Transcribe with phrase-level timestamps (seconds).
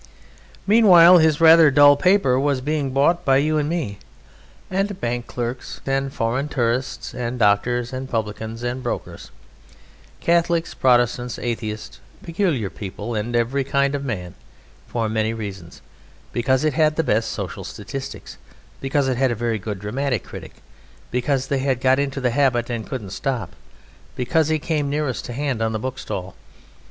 [0.65, 3.99] Meanwhile his rather dull paper was being bought by you and me,
[4.71, 9.29] and bank clerks and foreign tourists, and doctors, and publicans, and brokers,
[10.19, 14.33] Catholics, Protestants, atheists, "peculiar people," and every kind of man
[14.87, 15.83] for many reasons
[16.33, 18.39] because it had the best social statistics,
[18.79, 20.63] because it had a very good dramatic critic,
[21.11, 23.51] because they had got into the habit and couldn't stop,
[24.15, 26.33] because it came nearest to hand on the bookstall.